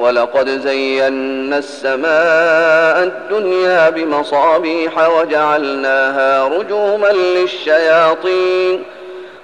[0.00, 8.82] ولقد زينا السماء الدنيا بمصابيح وجعلناها رجوما للشياطين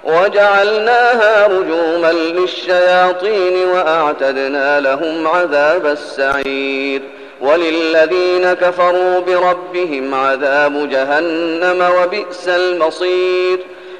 [0.03, 7.01] وجعلناها رجوما للشياطين وأعتدنا لهم عذاب السعير
[7.41, 13.59] وللذين كفروا بربهم عذاب جهنم وبئس المصير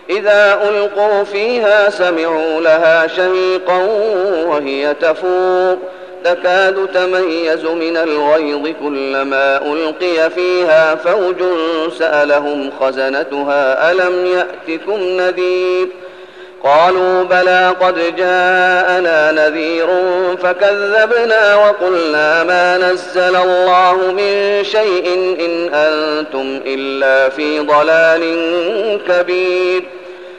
[0.10, 3.78] إذا ألقوا فيها سمعوا لها شهيقا
[4.48, 5.78] وهي تفور
[6.24, 11.44] تكاد تميز من الغيظ كلما ألقي فيها فوج
[12.00, 15.88] سألهم خزنتها ألم يأتكم نذير؟
[16.64, 19.88] قالوا بلى قد جاءنا نذير
[20.44, 28.24] فكذبنا وقلنا ما نزل الله من شيء إن أنتم إلا في ضلال
[29.08, 29.84] كبير.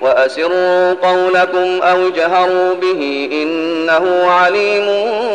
[0.00, 4.86] وأسروا قولكم أو جهروا به إنه عليم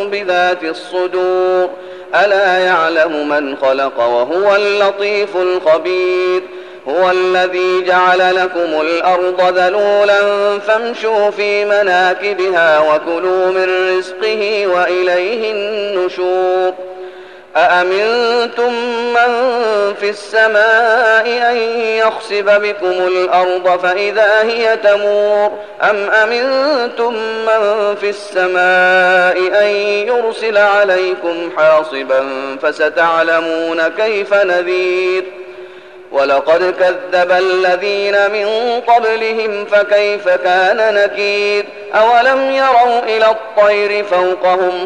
[0.10, 1.70] بذات الصدور.
[2.16, 6.42] ألا يعلم من خلق وهو اللطيف الخبير.
[6.88, 10.22] هو الذي جعل لكم الأرض ذلولا
[10.60, 16.74] فامشوا في مناكبها وكلوا من رزقه وإليه النشور.
[17.56, 18.74] أأمنتم
[20.00, 27.14] في السماء أن يخسب بكم الأرض فإذا هي تمور أم أمنتم
[27.46, 29.68] من في السماء أن
[30.08, 32.24] يرسل عليكم حاصبا
[32.62, 35.24] فستعلمون كيف نذير
[36.14, 38.48] ولقد كذب الذين من
[38.88, 44.86] قبلهم فكيف كان نكير أولم يروا إلى الطير فوقهم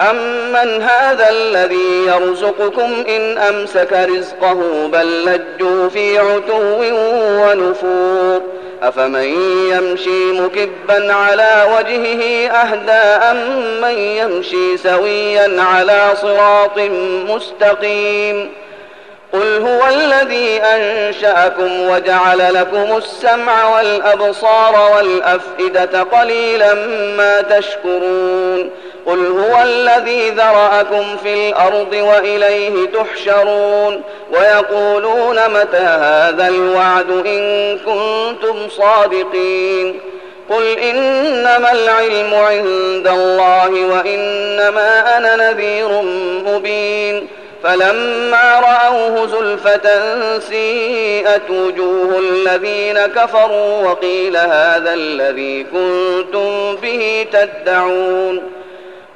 [0.00, 6.82] أمن هذا الذي يرزقكم إن أمسك رزقه بل لجوا في عتو
[7.42, 8.42] ونفور
[8.82, 9.34] أفمن
[9.72, 12.92] يمشي مكبا على وجهه أهدى
[13.30, 13.36] أم
[13.80, 16.78] من يمشي سويا على صراط
[17.28, 18.50] مستقيم
[19.32, 26.74] قل هو الذي أنشأكم وجعل لكم السمع والأبصار والأفئدة قليلا
[27.16, 28.70] ما تشكرون
[29.08, 34.02] قل هو الذي ذرأكم في الأرض وإليه تحشرون
[34.32, 40.00] ويقولون متى هذا الوعد إن كنتم صادقين
[40.50, 46.02] قل إنما العلم عند الله وإنما أنا نذير
[46.46, 47.26] مبين
[47.64, 49.88] فلما رأوه زلفة
[50.38, 58.57] سيئت وجوه الذين كفروا وقيل هذا الذي كنتم به تدعون